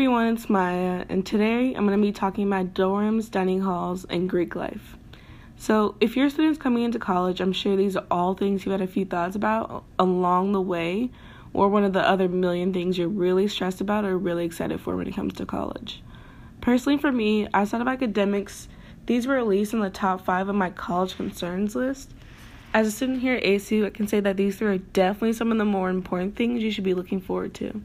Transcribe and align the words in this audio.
everyone, 0.00 0.28
it's 0.28 0.48
Maya, 0.48 1.04
and 1.10 1.26
today 1.26 1.74
I'm 1.74 1.86
going 1.86 2.00
to 2.00 2.02
be 2.02 2.10
talking 2.10 2.46
about 2.46 2.72
dorms, 2.72 3.30
dining 3.30 3.60
halls, 3.60 4.06
and 4.06 4.30
Greek 4.30 4.56
life. 4.56 4.96
So, 5.58 5.94
if 6.00 6.16
you're 6.16 6.30
students 6.30 6.58
coming 6.58 6.84
into 6.84 6.98
college, 6.98 7.38
I'm 7.38 7.52
sure 7.52 7.76
these 7.76 7.96
are 7.96 8.06
all 8.10 8.32
things 8.32 8.64
you've 8.64 8.72
had 8.72 8.80
a 8.80 8.86
few 8.86 9.04
thoughts 9.04 9.36
about 9.36 9.84
along 9.98 10.52
the 10.52 10.60
way, 10.62 11.10
or 11.52 11.68
one 11.68 11.84
of 11.84 11.92
the 11.92 12.00
other 12.00 12.30
million 12.30 12.72
things 12.72 12.96
you're 12.96 13.08
really 13.08 13.46
stressed 13.46 13.82
about 13.82 14.06
or 14.06 14.16
really 14.16 14.46
excited 14.46 14.80
for 14.80 14.96
when 14.96 15.06
it 15.06 15.14
comes 15.14 15.34
to 15.34 15.44
college. 15.44 16.02
Personally, 16.62 16.96
for 16.96 17.12
me, 17.12 17.46
outside 17.52 17.82
of 17.82 17.86
academics, 17.86 18.68
these 19.04 19.26
were 19.26 19.36
at 19.36 19.46
least 19.46 19.74
in 19.74 19.80
the 19.80 19.90
top 19.90 20.24
five 20.24 20.48
of 20.48 20.54
my 20.54 20.70
college 20.70 21.14
concerns 21.14 21.74
list. 21.76 22.10
As 22.72 22.86
a 22.86 22.90
student 22.90 23.20
here 23.20 23.34
at 23.34 23.42
ASU, 23.42 23.84
I 23.84 23.90
can 23.90 24.08
say 24.08 24.20
that 24.20 24.38
these 24.38 24.56
three 24.56 24.68
are 24.68 24.78
definitely 24.78 25.34
some 25.34 25.52
of 25.52 25.58
the 25.58 25.66
more 25.66 25.90
important 25.90 26.36
things 26.36 26.62
you 26.62 26.70
should 26.70 26.84
be 26.84 26.94
looking 26.94 27.20
forward 27.20 27.52
to. 27.56 27.82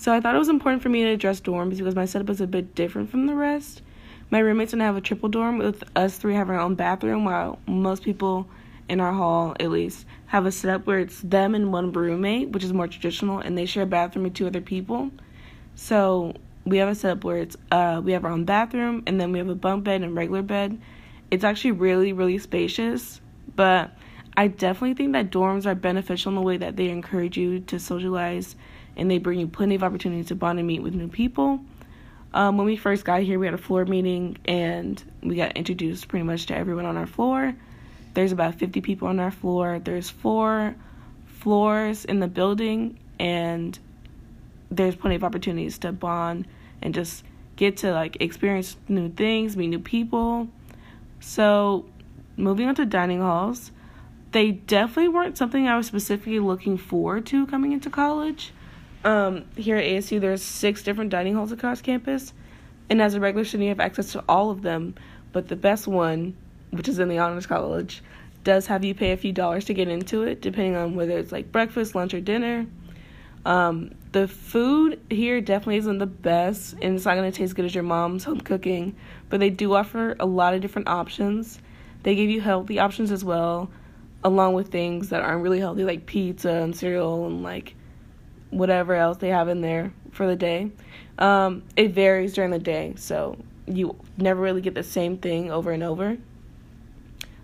So 0.00 0.14
I 0.14 0.20
thought 0.22 0.34
it 0.34 0.38
was 0.38 0.48
important 0.48 0.82
for 0.82 0.88
me 0.88 1.02
to 1.04 1.10
address 1.10 1.42
dorms 1.42 1.76
because 1.76 1.94
my 1.94 2.06
setup 2.06 2.30
is 2.30 2.40
a 2.40 2.46
bit 2.46 2.74
different 2.74 3.10
from 3.10 3.26
the 3.26 3.34
rest. 3.34 3.82
My 4.30 4.38
roommates 4.38 4.72
and 4.72 4.82
I 4.82 4.86
have 4.86 4.96
a 4.96 5.00
triple 5.02 5.28
dorm 5.28 5.58
with 5.58 5.84
us 5.94 6.16
three 6.16 6.34
having 6.34 6.54
our 6.54 6.60
own 6.62 6.74
bathroom, 6.74 7.26
while 7.26 7.58
most 7.66 8.02
people 8.02 8.48
in 8.88 8.98
our 8.98 9.12
hall, 9.12 9.54
at 9.60 9.70
least, 9.70 10.06
have 10.28 10.46
a 10.46 10.52
setup 10.52 10.86
where 10.86 11.00
it's 11.00 11.20
them 11.20 11.54
and 11.54 11.70
one 11.70 11.92
roommate, 11.92 12.48
which 12.48 12.64
is 12.64 12.72
more 12.72 12.88
traditional, 12.88 13.40
and 13.40 13.58
they 13.58 13.66
share 13.66 13.82
a 13.82 13.86
bathroom 13.86 14.22
with 14.22 14.32
two 14.32 14.46
other 14.46 14.62
people. 14.62 15.10
So 15.74 16.32
we 16.64 16.78
have 16.78 16.88
a 16.88 16.94
setup 16.94 17.22
where 17.22 17.36
it's 17.36 17.58
uh 17.70 18.00
we 18.02 18.12
have 18.12 18.24
our 18.24 18.30
own 18.30 18.46
bathroom 18.46 19.02
and 19.06 19.20
then 19.20 19.32
we 19.32 19.38
have 19.38 19.50
a 19.50 19.54
bunk 19.54 19.84
bed 19.84 20.00
and 20.00 20.16
regular 20.16 20.40
bed. 20.40 20.80
It's 21.30 21.44
actually 21.44 21.72
really 21.72 22.14
really 22.14 22.38
spacious, 22.38 23.20
but 23.54 23.90
I 24.36 24.48
definitely 24.48 24.94
think 24.94 25.12
that 25.12 25.30
dorms 25.30 25.66
are 25.66 25.74
beneficial 25.74 26.30
in 26.30 26.36
the 26.36 26.42
way 26.42 26.56
that 26.56 26.76
they 26.76 26.88
encourage 26.88 27.36
you 27.36 27.60
to 27.60 27.78
socialize 27.78 28.56
and 28.96 29.10
they 29.10 29.18
bring 29.18 29.40
you 29.40 29.46
plenty 29.46 29.74
of 29.74 29.82
opportunities 29.82 30.28
to 30.28 30.34
bond 30.34 30.58
and 30.58 30.68
meet 30.68 30.82
with 30.82 30.94
new 30.94 31.08
people. 31.08 31.60
Um, 32.32 32.56
when 32.56 32.66
we 32.66 32.76
first 32.76 33.04
got 33.04 33.22
here, 33.22 33.38
we 33.38 33.46
had 33.46 33.54
a 33.54 33.58
floor 33.58 33.84
meeting 33.84 34.36
and 34.44 35.02
we 35.22 35.34
got 35.34 35.56
introduced 35.56 36.08
pretty 36.08 36.22
much 36.22 36.46
to 36.46 36.56
everyone 36.56 36.86
on 36.86 36.96
our 36.96 37.06
floor. 37.06 37.54
There's 38.14 38.32
about 38.32 38.56
50 38.56 38.80
people 38.80 39.08
on 39.08 39.20
our 39.20 39.30
floor. 39.30 39.80
There's 39.82 40.10
four 40.10 40.74
floors 41.26 42.04
in 42.04 42.20
the 42.20 42.28
building, 42.28 42.98
and 43.18 43.78
there's 44.70 44.94
plenty 44.94 45.16
of 45.16 45.24
opportunities 45.24 45.78
to 45.78 45.92
bond 45.92 46.46
and 46.82 46.94
just 46.94 47.24
get 47.56 47.78
to 47.78 47.92
like 47.92 48.20
experience 48.20 48.76
new 48.88 49.08
things, 49.10 49.56
meet 49.56 49.68
new 49.68 49.78
people. 49.78 50.48
So, 51.20 51.86
moving 52.36 52.68
on 52.68 52.74
to 52.76 52.86
dining 52.86 53.20
halls, 53.20 53.70
they 54.32 54.52
definitely 54.52 55.08
weren't 55.08 55.36
something 55.36 55.66
I 55.66 55.76
was 55.76 55.86
specifically 55.86 56.38
looking 56.38 56.76
forward 56.76 57.26
to 57.26 57.46
coming 57.46 57.72
into 57.72 57.90
college. 57.90 58.52
Um, 59.04 59.46
here 59.56 59.76
at 59.76 59.84
ASU, 59.84 60.20
there's 60.20 60.42
six 60.42 60.82
different 60.82 61.10
dining 61.10 61.34
halls 61.34 61.52
across 61.52 61.80
campus, 61.80 62.32
and 62.88 63.00
as 63.00 63.14
a 63.14 63.20
regular 63.20 63.44
student, 63.44 63.64
you 63.64 63.68
have 63.70 63.80
access 63.80 64.12
to 64.12 64.24
all 64.28 64.50
of 64.50 64.62
them. 64.62 64.94
But 65.32 65.48
the 65.48 65.56
best 65.56 65.86
one, 65.86 66.36
which 66.70 66.88
is 66.88 66.98
in 66.98 67.08
the 67.08 67.18
honors 67.18 67.46
college, 67.46 68.02
does 68.44 68.66
have 68.66 68.84
you 68.84 68.94
pay 68.94 69.12
a 69.12 69.16
few 69.16 69.32
dollars 69.32 69.64
to 69.66 69.74
get 69.74 69.88
into 69.88 70.22
it, 70.22 70.42
depending 70.42 70.76
on 70.76 70.94
whether 70.94 71.18
it's 71.18 71.32
like 71.32 71.50
breakfast, 71.52 71.94
lunch, 71.94 72.14
or 72.14 72.20
dinner. 72.20 72.66
Um, 73.46 73.92
the 74.12 74.28
food 74.28 75.00
here 75.08 75.40
definitely 75.40 75.76
isn't 75.78 75.98
the 75.98 76.06
best, 76.06 76.74
and 76.74 76.96
it's 76.96 77.04
not 77.04 77.14
gonna 77.14 77.32
taste 77.32 77.54
good 77.54 77.64
as 77.64 77.74
your 77.74 77.84
mom's 77.84 78.24
home 78.24 78.40
cooking. 78.40 78.96
But 79.28 79.40
they 79.40 79.50
do 79.50 79.74
offer 79.74 80.16
a 80.20 80.26
lot 80.26 80.54
of 80.54 80.60
different 80.60 80.88
options. 80.88 81.58
They 82.02 82.14
give 82.14 82.28
you 82.28 82.40
healthy 82.40 82.78
options 82.78 83.12
as 83.12 83.24
well, 83.24 83.70
along 84.22 84.54
with 84.54 84.68
things 84.68 85.08
that 85.10 85.22
aren't 85.22 85.42
really 85.42 85.60
healthy, 85.60 85.84
like 85.84 86.06
pizza 86.06 86.50
and 86.50 86.76
cereal 86.76 87.26
and 87.26 87.42
like 87.42 87.74
whatever 88.50 88.94
else 88.94 89.18
they 89.18 89.28
have 89.28 89.48
in 89.48 89.60
there 89.60 89.92
for 90.12 90.26
the 90.26 90.36
day. 90.36 90.70
Um, 91.18 91.62
it 91.76 91.92
varies 91.92 92.34
during 92.34 92.50
the 92.50 92.58
day, 92.58 92.94
so 92.96 93.38
you 93.66 93.96
never 94.16 94.40
really 94.40 94.60
get 94.60 94.74
the 94.74 94.82
same 94.82 95.18
thing 95.18 95.50
over 95.50 95.70
and 95.70 95.82
over. 95.82 96.18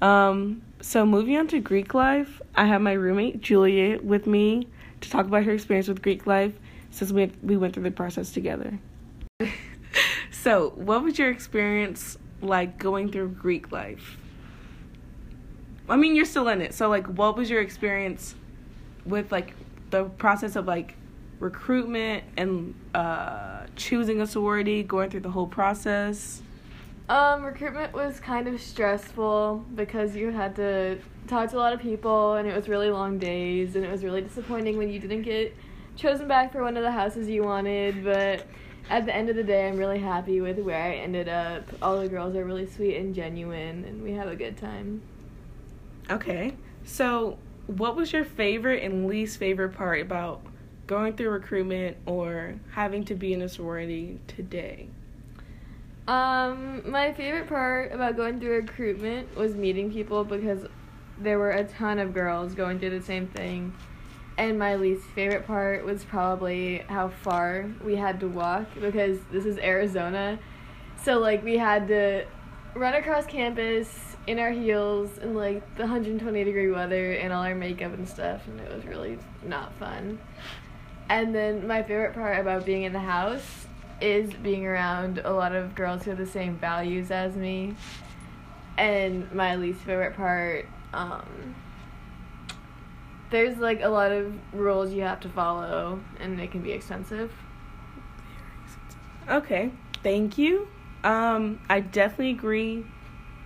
Um, 0.00 0.62
so 0.80 1.04
moving 1.04 1.36
on 1.36 1.48
to 1.48 1.60
Greek 1.60 1.94
life, 1.94 2.40
I 2.54 2.66
have 2.66 2.80
my 2.80 2.92
roommate 2.92 3.40
Julia 3.40 4.00
with 4.00 4.26
me 4.26 4.68
to 5.00 5.10
talk 5.10 5.26
about 5.26 5.44
her 5.44 5.52
experience 5.52 5.88
with 5.88 6.02
Greek 6.02 6.26
life 6.26 6.52
since 6.90 7.12
we 7.12 7.30
we 7.42 7.56
went 7.56 7.74
through 7.74 7.84
the 7.84 7.90
process 7.90 8.32
together. 8.32 8.78
so, 10.30 10.70
what 10.76 11.02
was 11.02 11.18
your 11.18 11.30
experience 11.30 12.16
like 12.40 12.78
going 12.78 13.10
through 13.10 13.28
Greek 13.30 13.72
life? 13.72 14.16
I 15.88 15.96
mean, 15.96 16.14
you're 16.14 16.24
still 16.24 16.48
in 16.48 16.60
it. 16.60 16.74
So, 16.74 16.88
like, 16.88 17.06
what 17.06 17.36
was 17.36 17.48
your 17.48 17.60
experience 17.62 18.34
with 19.06 19.32
like 19.32 19.54
the 19.90 20.04
process 20.04 20.56
of 20.56 20.66
like 20.66 20.94
recruitment 21.40 22.24
and 22.36 22.74
uh, 22.94 23.66
choosing 23.76 24.20
a 24.20 24.26
sorority, 24.26 24.82
going 24.82 25.10
through 25.10 25.20
the 25.20 25.30
whole 25.30 25.46
process? 25.46 26.42
Um, 27.08 27.42
recruitment 27.42 27.94
was 27.94 28.20
kind 28.20 28.48
of 28.48 28.60
stressful 28.60 29.64
because 29.74 30.14
you 30.14 30.30
had 30.30 30.54
to 30.56 30.98
talk 31.26 31.48
to 31.50 31.56
a 31.56 31.58
lot 31.58 31.72
of 31.72 31.80
people 31.80 32.34
and 32.34 32.46
it 32.46 32.54
was 32.54 32.68
really 32.68 32.90
long 32.90 33.18
days 33.18 33.76
and 33.76 33.84
it 33.84 33.90
was 33.90 34.04
really 34.04 34.20
disappointing 34.20 34.76
when 34.76 34.90
you 34.90 34.98
didn't 34.98 35.22
get 35.22 35.56
chosen 35.96 36.28
back 36.28 36.52
for 36.52 36.62
one 36.62 36.76
of 36.76 36.82
the 36.82 36.92
houses 36.92 37.26
you 37.26 37.42
wanted, 37.44 38.04
but 38.04 38.46
at 38.90 39.06
the 39.06 39.14
end 39.14 39.30
of 39.30 39.36
the 39.36 39.42
day, 39.42 39.68
I'm 39.68 39.78
really 39.78 39.98
happy 39.98 40.42
with 40.42 40.58
where 40.58 40.82
I 40.82 40.96
ended 40.96 41.28
up. 41.28 41.64
All 41.80 41.98
the 41.98 42.08
girls 42.08 42.36
are 42.36 42.44
really 42.44 42.66
sweet 42.66 42.96
and 42.96 43.14
genuine 43.14 43.84
and 43.86 44.02
we 44.02 44.12
have 44.12 44.28
a 44.28 44.36
good 44.36 44.58
time. 44.58 45.00
Okay. 46.10 46.54
So, 46.84 47.38
what 47.66 47.96
was 47.96 48.12
your 48.12 48.24
favorite 48.24 48.82
and 48.82 49.06
least 49.06 49.38
favorite 49.38 49.74
part 49.74 50.00
about 50.00 50.40
going 50.86 51.14
through 51.14 51.30
recruitment 51.30 51.98
or 52.06 52.54
having 52.70 53.04
to 53.04 53.14
be 53.14 53.34
in 53.34 53.42
a 53.42 53.48
sorority 53.48 54.18
today? 54.26 54.88
Um, 56.06 56.90
my 56.90 57.12
favorite 57.12 57.46
part 57.46 57.92
about 57.92 58.16
going 58.16 58.40
through 58.40 58.56
recruitment 58.56 59.36
was 59.36 59.54
meeting 59.54 59.92
people 59.92 60.24
because 60.24 60.64
there 61.18 61.38
were 61.38 61.50
a 61.50 61.64
ton 61.64 61.98
of 61.98 62.14
girls 62.14 62.54
going 62.54 62.78
through 62.78 62.98
the 62.98 63.04
same 63.04 63.26
thing. 63.26 63.74
And 64.38 64.58
my 64.58 64.76
least 64.76 65.04
favorite 65.14 65.46
part 65.46 65.84
was 65.84 66.04
probably 66.04 66.78
how 66.88 67.08
far 67.08 67.66
we 67.84 67.96
had 67.96 68.20
to 68.20 68.28
walk 68.28 68.66
because 68.80 69.18
this 69.30 69.44
is 69.44 69.58
Arizona. 69.58 70.38
So 71.02 71.18
like 71.18 71.44
we 71.44 71.58
had 71.58 71.88
to 71.88 72.24
run 72.74 72.94
across 72.94 73.26
campus 73.26 74.16
in 74.26 74.38
our 74.38 74.50
heels 74.50 75.18
in 75.18 75.34
like 75.34 75.62
the 75.76 75.82
120 75.82 76.44
degree 76.44 76.70
weather 76.70 77.12
and 77.12 77.32
all 77.32 77.42
our 77.42 77.54
makeup 77.54 77.92
and 77.94 78.08
stuff 78.08 78.46
and 78.46 78.60
it 78.60 78.72
was 78.72 78.84
really 78.84 79.18
not 79.42 79.72
fun. 79.74 80.18
And 81.08 81.34
then 81.34 81.66
my 81.66 81.82
favorite 81.82 82.14
part 82.14 82.38
about 82.38 82.66
being 82.66 82.82
in 82.82 82.92
the 82.92 83.00
house 83.00 83.66
is 84.00 84.32
being 84.34 84.66
around 84.66 85.18
a 85.24 85.32
lot 85.32 85.54
of 85.54 85.74
girls 85.74 86.04
who 86.04 86.10
have 86.10 86.18
the 86.18 86.26
same 86.26 86.56
values 86.56 87.10
as 87.10 87.34
me. 87.34 87.74
And 88.76 89.32
my 89.32 89.56
least 89.56 89.80
favorite 89.80 90.14
part, 90.14 90.66
um, 90.92 91.54
there's 93.30 93.58
like 93.58 93.82
a 93.82 93.88
lot 93.88 94.12
of 94.12 94.32
rules 94.52 94.92
you 94.92 95.02
have 95.02 95.20
to 95.20 95.28
follow, 95.28 96.00
and 96.20 96.40
it 96.40 96.52
can 96.52 96.62
be 96.62 96.72
expensive. 96.72 97.32
Okay, 99.28 99.70
thank 100.02 100.38
you. 100.38 100.68
Um, 101.04 101.60
I 101.68 101.80
definitely 101.80 102.30
agree 102.30 102.84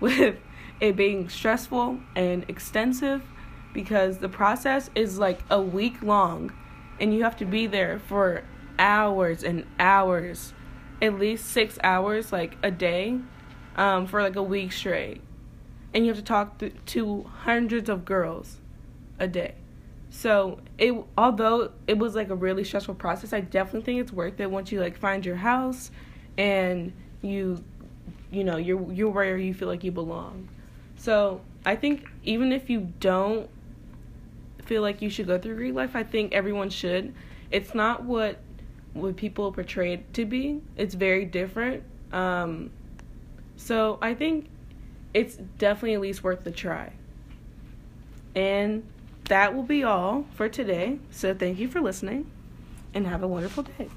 with 0.00 0.36
it 0.80 0.96
being 0.96 1.28
stressful 1.28 1.98
and 2.16 2.44
extensive 2.48 3.22
because 3.72 4.18
the 4.18 4.28
process 4.28 4.90
is 4.94 5.18
like 5.18 5.40
a 5.50 5.60
week 5.60 6.02
long 6.02 6.52
and 7.00 7.14
you 7.14 7.24
have 7.24 7.36
to 7.36 7.44
be 7.44 7.66
there 7.66 7.98
for 7.98 8.42
hours 8.78 9.42
and 9.42 9.64
hours, 9.78 10.52
at 11.00 11.18
least 11.18 11.46
six 11.46 11.78
hours, 11.82 12.32
like 12.32 12.56
a 12.62 12.70
day, 12.70 13.18
um, 13.76 14.06
for 14.06 14.22
like 14.22 14.36
a 14.36 14.42
week 14.42 14.72
straight. 14.72 15.20
And 15.94 16.04
you 16.04 16.10
have 16.10 16.18
to 16.18 16.24
talk 16.24 16.58
to, 16.58 16.70
to 16.70 17.22
hundreds 17.22 17.88
of 17.88 18.04
girls 18.04 18.58
a 19.18 19.26
day. 19.26 19.54
So 20.10 20.60
it, 20.78 20.94
although 21.16 21.72
it 21.86 21.98
was 21.98 22.14
like 22.14 22.28
a 22.28 22.34
really 22.34 22.64
stressful 22.64 22.96
process, 22.96 23.32
I 23.32 23.40
definitely 23.40 23.82
think 23.82 24.00
it's 24.00 24.12
worth 24.12 24.38
it 24.40 24.50
once 24.50 24.70
you 24.70 24.80
like 24.80 24.98
find 24.98 25.24
your 25.24 25.36
house, 25.36 25.90
and 26.36 26.92
you, 27.22 27.62
you 28.30 28.44
know, 28.44 28.56
you're 28.56 28.92
you're 28.92 29.10
where 29.10 29.36
you 29.36 29.54
feel 29.54 29.68
like 29.68 29.84
you 29.84 29.92
belong. 29.92 30.48
So 30.96 31.40
I 31.64 31.76
think 31.76 32.08
even 32.24 32.52
if 32.52 32.68
you 32.70 32.92
don't 33.00 33.48
feel 34.64 34.82
like 34.82 35.02
you 35.02 35.10
should 35.10 35.26
go 35.26 35.38
through 35.38 35.56
Greek 35.56 35.74
life, 35.74 35.96
I 35.96 36.02
think 36.02 36.32
everyone 36.32 36.70
should. 36.70 37.14
It's 37.50 37.74
not 37.74 38.04
what 38.04 38.38
what 38.94 39.16
people 39.16 39.50
portray 39.52 39.94
it 39.94 40.14
to 40.14 40.24
be. 40.24 40.60
It's 40.76 40.94
very 40.94 41.24
different. 41.24 41.82
Um, 42.12 42.70
so 43.56 43.98
I 44.02 44.14
think 44.14 44.48
it's 45.14 45.36
definitely 45.58 45.94
at 45.94 46.00
least 46.00 46.22
worth 46.22 46.44
the 46.44 46.50
try. 46.50 46.92
And 48.34 48.84
that 49.24 49.54
will 49.54 49.62
be 49.62 49.84
all 49.84 50.26
for 50.34 50.48
today. 50.48 50.98
So 51.10 51.34
thank 51.34 51.58
you 51.58 51.68
for 51.68 51.80
listening 51.80 52.30
and 52.94 53.06
have 53.06 53.22
a 53.22 53.28
wonderful 53.28 53.62
day. 53.62 53.88